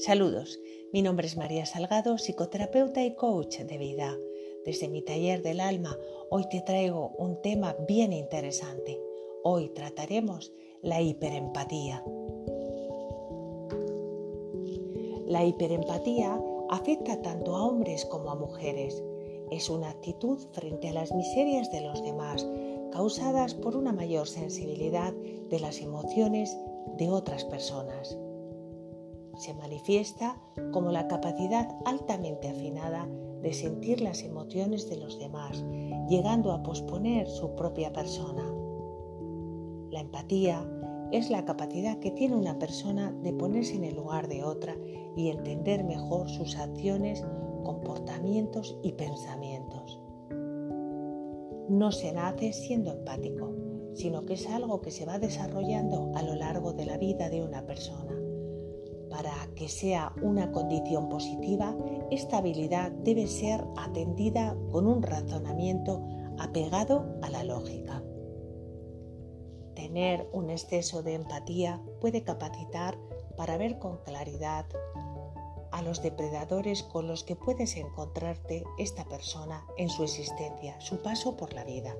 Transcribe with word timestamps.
Saludos, 0.00 0.58
mi 0.94 1.02
nombre 1.02 1.26
es 1.26 1.36
María 1.36 1.66
Salgado, 1.66 2.16
psicoterapeuta 2.16 3.04
y 3.04 3.14
coach 3.14 3.58
de 3.58 3.76
vida. 3.76 4.16
Desde 4.64 4.88
mi 4.88 5.02
taller 5.02 5.42
del 5.42 5.60
alma, 5.60 5.94
hoy 6.30 6.48
te 6.48 6.62
traigo 6.62 7.10
un 7.18 7.42
tema 7.42 7.76
bien 7.86 8.14
interesante. 8.14 8.98
Hoy 9.44 9.68
trataremos 9.68 10.54
la 10.80 11.02
hiperempatía. 11.02 12.02
La 15.26 15.44
hiperempatía 15.44 16.40
afecta 16.70 17.20
tanto 17.20 17.54
a 17.54 17.66
hombres 17.66 18.06
como 18.06 18.30
a 18.30 18.36
mujeres. 18.36 19.04
Es 19.50 19.68
una 19.68 19.90
actitud 19.90 20.38
frente 20.52 20.88
a 20.88 20.94
las 20.94 21.12
miserias 21.12 21.70
de 21.70 21.82
los 21.82 22.02
demás, 22.02 22.48
causadas 22.90 23.52
por 23.52 23.76
una 23.76 23.92
mayor 23.92 24.26
sensibilidad 24.26 25.12
de 25.12 25.60
las 25.60 25.82
emociones 25.82 26.56
de 26.96 27.10
otras 27.10 27.44
personas 27.44 28.16
se 29.40 29.54
manifiesta 29.54 30.36
como 30.70 30.92
la 30.92 31.08
capacidad 31.08 31.74
altamente 31.86 32.50
afinada 32.50 33.08
de 33.40 33.54
sentir 33.54 34.02
las 34.02 34.22
emociones 34.22 34.90
de 34.90 34.98
los 34.98 35.18
demás, 35.18 35.64
llegando 36.10 36.52
a 36.52 36.62
posponer 36.62 37.26
su 37.26 37.54
propia 37.54 37.90
persona. 37.90 38.44
La 39.90 40.00
empatía 40.00 40.70
es 41.10 41.30
la 41.30 41.46
capacidad 41.46 41.98
que 42.00 42.10
tiene 42.10 42.36
una 42.36 42.58
persona 42.58 43.12
de 43.22 43.32
ponerse 43.32 43.76
en 43.76 43.84
el 43.84 43.96
lugar 43.96 44.28
de 44.28 44.44
otra 44.44 44.76
y 45.16 45.30
entender 45.30 45.84
mejor 45.84 46.28
sus 46.28 46.56
acciones, 46.58 47.24
comportamientos 47.64 48.78
y 48.82 48.92
pensamientos. 48.92 50.02
No 51.70 51.92
se 51.92 52.12
nace 52.12 52.52
siendo 52.52 52.92
empático, 52.92 53.54
sino 53.94 54.26
que 54.26 54.34
es 54.34 54.46
algo 54.50 54.82
que 54.82 54.90
se 54.90 55.06
va 55.06 55.18
desarrollando 55.18 56.12
a 56.14 56.22
lo 56.22 56.34
largo 56.34 56.74
de 56.74 56.84
la 56.84 56.98
vida 56.98 57.30
de 57.30 57.42
una 57.42 57.64
persona 57.64 58.19
para 59.10 59.32
que 59.56 59.68
sea 59.68 60.12
una 60.22 60.52
condición 60.52 61.08
positiva, 61.08 61.76
esta 62.10 62.38
habilidad 62.38 62.92
debe 62.92 63.26
ser 63.26 63.62
atendida 63.76 64.56
con 64.70 64.86
un 64.86 65.02
razonamiento 65.02 66.00
apegado 66.38 67.18
a 67.20 67.28
la 67.28 67.42
lógica. 67.44 68.02
Tener 69.74 70.28
un 70.32 70.50
exceso 70.50 71.02
de 71.02 71.14
empatía 71.14 71.82
puede 72.00 72.22
capacitar 72.22 72.96
para 73.36 73.56
ver 73.56 73.78
con 73.78 73.98
claridad 73.98 74.66
a 75.72 75.82
los 75.82 76.02
depredadores 76.02 76.82
con 76.82 77.06
los 77.06 77.24
que 77.24 77.36
puedes 77.36 77.76
encontrarte 77.76 78.64
esta 78.78 79.04
persona 79.06 79.66
en 79.76 79.88
su 79.88 80.04
existencia, 80.04 80.80
su 80.80 81.02
paso 81.02 81.36
por 81.36 81.52
la 81.52 81.64
vida. 81.64 81.96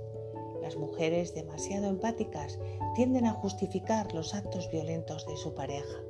Las 0.63 0.77
mujeres 0.77 1.35
demasiado 1.35 1.89
empáticas 1.89 2.59
tienden 2.95 3.27
a 3.27 3.33
justificar 3.33 4.13
los 4.15 4.35
actos 4.35 4.71
violentos 4.71 5.27
de 5.27 5.37
su 5.37 5.55
pareja 5.55 6.10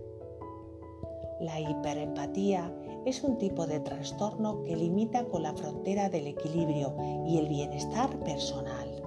la 1.41 1.58
hiperempatía 1.58 2.72
es 3.06 3.24
un 3.24 3.38
tipo 3.38 3.66
de 3.66 3.80
trastorno 3.80 4.62
que 4.62 4.77
limita 4.77 5.24
con 5.24 5.42
la 5.42 5.55
frontera 5.55 6.08
del 6.08 6.27
equilibrio 6.27 6.94
y 7.27 7.38
el 7.38 7.48
bienestar 7.48 8.19
personal. 8.20 9.02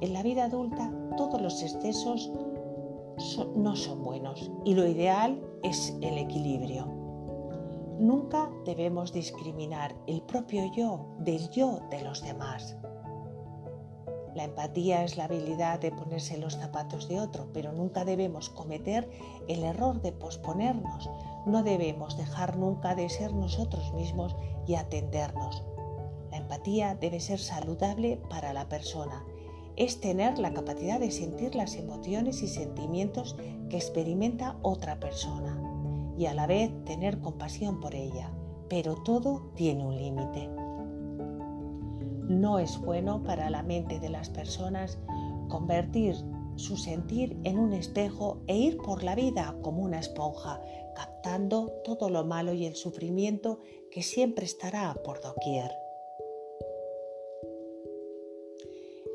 En 0.00 0.12
la 0.12 0.22
vida 0.22 0.44
adulta 0.44 0.92
todos 1.16 1.40
los 1.40 1.62
excesos 1.62 2.30
no 3.54 3.76
son 3.76 4.02
buenos 4.02 4.50
y 4.64 4.74
lo 4.74 4.86
ideal 4.86 5.42
es 5.62 5.96
el 6.00 6.18
equilibrio. 6.18 6.86
Nunca 7.98 8.50
debemos 8.64 9.12
discriminar 9.12 9.94
el 10.06 10.22
propio 10.22 10.70
yo 10.72 11.06
del 11.18 11.50
yo 11.50 11.80
de 11.90 12.02
los 12.02 12.22
demás. 12.22 12.79
La 14.34 14.44
empatía 14.44 15.02
es 15.02 15.16
la 15.16 15.24
habilidad 15.24 15.80
de 15.80 15.90
ponerse 15.90 16.38
los 16.38 16.56
zapatos 16.56 17.08
de 17.08 17.20
otro, 17.20 17.48
pero 17.52 17.72
nunca 17.72 18.04
debemos 18.04 18.48
cometer 18.48 19.10
el 19.48 19.64
error 19.64 20.00
de 20.02 20.12
posponernos. 20.12 21.10
No 21.46 21.62
debemos 21.62 22.16
dejar 22.16 22.56
nunca 22.56 22.94
de 22.94 23.08
ser 23.08 23.32
nosotros 23.32 23.92
mismos 23.92 24.36
y 24.66 24.76
atendernos. 24.76 25.64
La 26.30 26.36
empatía 26.36 26.94
debe 26.94 27.18
ser 27.18 27.40
saludable 27.40 28.20
para 28.30 28.52
la 28.52 28.68
persona. 28.68 29.24
Es 29.76 30.00
tener 30.00 30.38
la 30.38 30.52
capacidad 30.52 31.00
de 31.00 31.10
sentir 31.10 31.54
las 31.54 31.74
emociones 31.74 32.42
y 32.42 32.48
sentimientos 32.48 33.36
que 33.68 33.76
experimenta 33.76 34.58
otra 34.62 35.00
persona 35.00 35.60
y 36.16 36.26
a 36.26 36.34
la 36.34 36.46
vez 36.46 36.70
tener 36.84 37.20
compasión 37.20 37.80
por 37.80 37.94
ella. 37.94 38.30
Pero 38.68 38.94
todo 38.94 39.50
tiene 39.56 39.84
un 39.84 39.96
límite. 39.96 40.59
No 42.30 42.60
es 42.60 42.78
bueno 42.80 43.24
para 43.24 43.50
la 43.50 43.64
mente 43.64 43.98
de 43.98 44.08
las 44.08 44.30
personas 44.30 44.98
convertir 45.48 46.14
su 46.54 46.76
sentir 46.76 47.36
en 47.42 47.58
un 47.58 47.72
espejo 47.72 48.38
e 48.46 48.56
ir 48.56 48.76
por 48.76 49.02
la 49.02 49.16
vida 49.16 49.56
como 49.62 49.82
una 49.82 49.98
esponja, 49.98 50.62
captando 50.94 51.72
todo 51.82 52.08
lo 52.08 52.22
malo 52.24 52.52
y 52.52 52.66
el 52.66 52.76
sufrimiento 52.76 53.58
que 53.90 54.04
siempre 54.04 54.44
estará 54.44 54.94
por 55.04 55.20
doquier. 55.20 55.72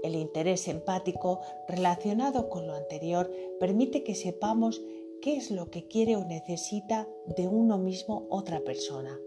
El 0.03 0.15
interés 0.15 0.67
empático 0.67 1.39
relacionado 1.69 2.49
con 2.49 2.67
lo 2.67 2.73
anterior 2.73 3.31
permite 3.61 4.03
que 4.03 4.13
sepamos 4.13 4.81
qué 5.21 5.37
es 5.37 5.51
lo 5.51 5.69
que 5.69 5.87
quiere 5.87 6.17
o 6.17 6.25
necesita 6.25 7.07
de 7.37 7.47
uno 7.47 7.77
mismo 7.77 8.27
otra 8.29 8.59
persona. 8.59 9.17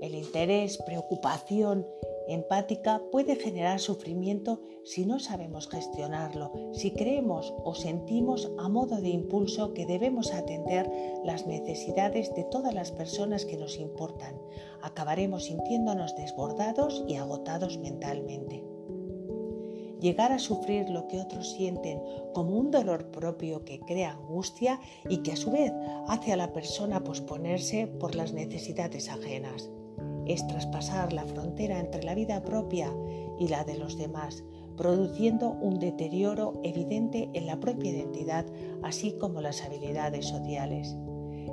El 0.00 0.14
interés, 0.14 0.78
preocupación 0.86 1.88
empática 2.28 3.02
puede 3.10 3.36
generar 3.36 3.80
sufrimiento 3.80 4.60
si 4.84 5.06
no 5.06 5.18
sabemos 5.18 5.68
gestionarlo, 5.68 6.52
si 6.72 6.92
creemos 6.92 7.54
o 7.64 7.74
sentimos 7.74 8.50
a 8.58 8.68
modo 8.68 9.00
de 9.00 9.08
impulso 9.08 9.74
que 9.74 9.86
debemos 9.86 10.32
atender 10.32 10.90
las 11.24 11.46
necesidades 11.46 12.34
de 12.34 12.44
todas 12.44 12.74
las 12.74 12.92
personas 12.92 13.44
que 13.44 13.56
nos 13.56 13.78
importan. 13.78 14.38
Acabaremos 14.82 15.44
sintiéndonos 15.44 16.16
desbordados 16.16 17.04
y 17.06 17.16
agotados 17.16 17.78
mentalmente. 17.78 18.64
Llegar 20.00 20.32
a 20.32 20.38
sufrir 20.38 20.90
lo 20.90 21.08
que 21.08 21.18
otros 21.18 21.52
sienten 21.52 22.02
como 22.34 22.58
un 22.58 22.70
dolor 22.70 23.10
propio 23.10 23.64
que 23.64 23.80
crea 23.80 24.12
angustia 24.12 24.80
y 25.08 25.18
que 25.18 25.32
a 25.32 25.36
su 25.36 25.50
vez 25.50 25.72
hace 26.08 26.32
a 26.32 26.36
la 26.36 26.52
persona 26.52 27.04
posponerse 27.04 27.86
por 27.86 28.14
las 28.14 28.34
necesidades 28.34 29.08
ajenas 29.08 29.70
es 30.26 30.46
traspasar 30.46 31.12
la 31.12 31.24
frontera 31.24 31.80
entre 31.80 32.02
la 32.02 32.14
vida 32.14 32.42
propia 32.42 32.92
y 33.38 33.48
la 33.48 33.64
de 33.64 33.78
los 33.78 33.96
demás, 33.96 34.44
produciendo 34.76 35.50
un 35.50 35.78
deterioro 35.78 36.54
evidente 36.62 37.30
en 37.34 37.46
la 37.46 37.60
propia 37.60 37.90
identidad, 37.90 38.46
así 38.82 39.12
como 39.12 39.40
las 39.40 39.62
habilidades 39.62 40.26
sociales. 40.26 40.96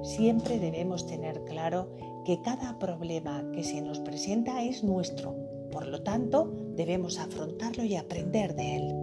Siempre 0.03 0.59
debemos 0.59 1.05
tener 1.05 1.43
claro 1.45 1.89
que 2.25 2.41
cada 2.41 2.79
problema 2.79 3.45
que 3.53 3.63
se 3.63 3.81
nos 3.81 3.99
presenta 3.99 4.63
es 4.63 4.83
nuestro, 4.83 5.35
por 5.71 5.87
lo 5.87 6.01
tanto 6.01 6.51
debemos 6.75 7.19
afrontarlo 7.19 7.83
y 7.83 7.95
aprender 7.95 8.55
de 8.55 8.75
él. 8.77 8.95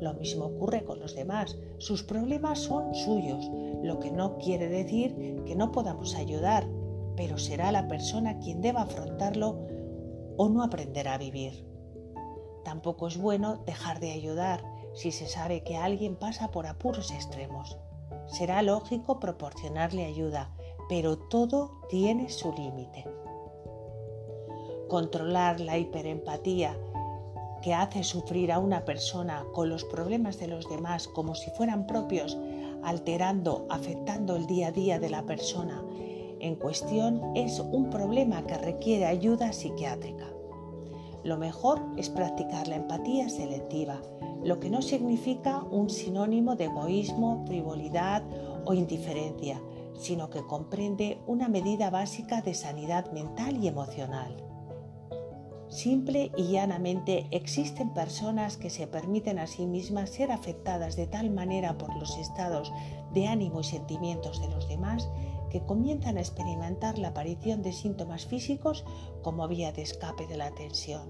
Lo 0.00 0.14
mismo 0.14 0.46
ocurre 0.46 0.82
con 0.84 0.98
los 0.98 1.14
demás, 1.14 1.58
sus 1.76 2.02
problemas 2.02 2.60
son 2.60 2.94
suyos, 2.94 3.50
lo 3.82 3.98
que 4.00 4.10
no 4.10 4.38
quiere 4.38 4.68
decir 4.68 5.42
que 5.44 5.54
no 5.54 5.72
podamos 5.72 6.14
ayudar 6.14 6.66
pero 7.20 7.36
será 7.36 7.70
la 7.70 7.86
persona 7.86 8.38
quien 8.38 8.62
deba 8.62 8.80
afrontarlo 8.80 9.58
o 10.38 10.48
no 10.48 10.62
aprenderá 10.62 11.12
a 11.12 11.18
vivir. 11.18 11.66
Tampoco 12.64 13.08
es 13.08 13.18
bueno 13.18 13.58
dejar 13.66 14.00
de 14.00 14.12
ayudar 14.12 14.64
si 14.94 15.12
se 15.12 15.26
sabe 15.26 15.62
que 15.62 15.76
alguien 15.76 16.16
pasa 16.16 16.50
por 16.50 16.66
apuros 16.66 17.10
extremos. 17.10 17.76
Será 18.24 18.62
lógico 18.62 19.20
proporcionarle 19.20 20.06
ayuda, 20.06 20.56
pero 20.88 21.18
todo 21.18 21.82
tiene 21.90 22.30
su 22.30 22.54
límite. 22.54 23.04
Controlar 24.88 25.60
la 25.60 25.76
hiperempatía 25.76 26.74
que 27.60 27.74
hace 27.74 28.02
sufrir 28.02 28.50
a 28.50 28.58
una 28.58 28.86
persona 28.86 29.44
con 29.52 29.68
los 29.68 29.84
problemas 29.84 30.38
de 30.38 30.48
los 30.48 30.66
demás 30.70 31.06
como 31.06 31.34
si 31.34 31.50
fueran 31.50 31.86
propios, 31.86 32.38
alterando, 32.82 33.66
afectando 33.68 34.36
el 34.36 34.46
día 34.46 34.68
a 34.68 34.72
día 34.72 34.98
de 34.98 35.10
la 35.10 35.26
persona 35.26 35.84
en 36.40 36.56
cuestión 36.56 37.20
es 37.34 37.60
un 37.60 37.90
problema 37.90 38.46
que 38.46 38.58
requiere 38.58 39.06
ayuda 39.06 39.52
psiquiátrica. 39.52 40.26
Lo 41.22 41.36
mejor 41.36 41.80
es 41.96 42.08
practicar 42.08 42.66
la 42.66 42.76
empatía 42.76 43.28
selectiva, 43.28 44.00
lo 44.42 44.58
que 44.58 44.70
no 44.70 44.80
significa 44.80 45.62
un 45.70 45.90
sinónimo 45.90 46.56
de 46.56 46.64
egoísmo, 46.64 47.44
frivolidad 47.46 48.22
o 48.64 48.72
indiferencia, 48.72 49.60
sino 49.94 50.30
que 50.30 50.46
comprende 50.46 51.18
una 51.26 51.48
medida 51.48 51.90
básica 51.90 52.40
de 52.40 52.54
sanidad 52.54 53.12
mental 53.12 53.62
y 53.62 53.68
emocional. 53.68 54.49
Simple 55.70 56.32
y 56.36 56.48
llanamente 56.48 57.28
existen 57.30 57.94
personas 57.94 58.56
que 58.56 58.70
se 58.70 58.88
permiten 58.88 59.38
a 59.38 59.46
sí 59.46 59.66
mismas 59.66 60.10
ser 60.10 60.32
afectadas 60.32 60.96
de 60.96 61.06
tal 61.06 61.30
manera 61.30 61.78
por 61.78 61.94
los 61.94 62.18
estados 62.18 62.72
de 63.14 63.28
ánimo 63.28 63.60
y 63.60 63.64
sentimientos 63.64 64.40
de 64.40 64.48
los 64.48 64.68
demás 64.68 65.08
que 65.48 65.64
comienzan 65.64 66.16
a 66.16 66.20
experimentar 66.20 66.98
la 66.98 67.08
aparición 67.08 67.62
de 67.62 67.72
síntomas 67.72 68.26
físicos 68.26 68.84
como 69.22 69.46
vía 69.46 69.70
de 69.70 69.82
escape 69.82 70.26
de 70.26 70.36
la 70.36 70.50
tensión. 70.50 71.08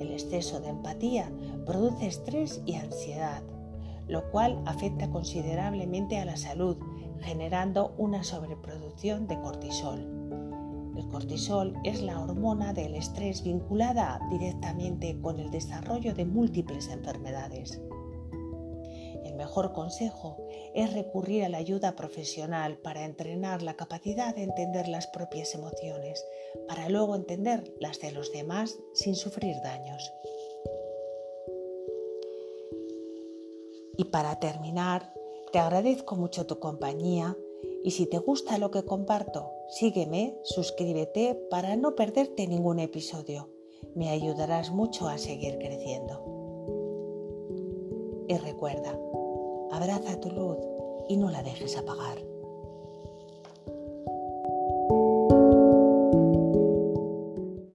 El 0.00 0.10
exceso 0.10 0.60
de 0.60 0.70
empatía 0.70 1.30
produce 1.64 2.08
estrés 2.08 2.60
y 2.66 2.74
ansiedad, 2.74 3.44
lo 4.08 4.28
cual 4.32 4.60
afecta 4.66 5.08
considerablemente 5.08 6.18
a 6.18 6.24
la 6.24 6.36
salud, 6.36 6.78
generando 7.20 7.94
una 7.96 8.24
sobreproducción 8.24 9.28
de 9.28 9.40
cortisol. 9.40 10.17
El 10.98 11.06
cortisol 11.06 11.74
es 11.84 12.02
la 12.02 12.20
hormona 12.20 12.72
del 12.72 12.96
estrés 12.96 13.44
vinculada 13.44 14.20
directamente 14.30 15.16
con 15.20 15.38
el 15.38 15.48
desarrollo 15.52 16.12
de 16.12 16.24
múltiples 16.24 16.88
enfermedades. 16.88 17.80
El 19.24 19.36
mejor 19.36 19.72
consejo 19.72 20.36
es 20.74 20.92
recurrir 20.92 21.44
a 21.44 21.48
la 21.48 21.58
ayuda 21.58 21.94
profesional 21.94 22.78
para 22.78 23.04
entrenar 23.04 23.62
la 23.62 23.74
capacidad 23.74 24.34
de 24.34 24.42
entender 24.42 24.88
las 24.88 25.06
propias 25.06 25.54
emociones, 25.54 26.24
para 26.66 26.88
luego 26.88 27.14
entender 27.14 27.72
las 27.78 28.00
de 28.00 28.10
los 28.10 28.32
demás 28.32 28.76
sin 28.92 29.14
sufrir 29.14 29.54
daños. 29.62 30.12
Y 33.96 34.06
para 34.06 34.40
terminar, 34.40 35.14
te 35.52 35.60
agradezco 35.60 36.16
mucho 36.16 36.44
tu 36.44 36.58
compañía 36.58 37.36
y 37.84 37.92
si 37.92 38.06
te 38.06 38.18
gusta 38.18 38.58
lo 38.58 38.70
que 38.70 38.84
comparto, 38.84 39.52
sígueme, 39.68 40.38
suscríbete 40.42 41.34
para 41.50 41.76
no 41.76 41.94
perderte 41.94 42.46
ningún 42.46 42.78
episodio. 42.80 43.50
Me 43.94 44.10
ayudarás 44.10 44.70
mucho 44.70 45.08
a 45.08 45.18
seguir 45.18 45.58
creciendo. 45.58 46.24
Y 48.28 48.36
recuerda, 48.36 48.98
abraza 49.70 50.20
tu 50.20 50.30
luz 50.30 50.58
y 51.08 51.16
no 51.16 51.30
la 51.30 51.42
dejes 51.42 51.76
apagar. 51.76 52.18